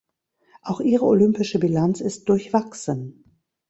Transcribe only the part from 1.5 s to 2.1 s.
Bilanz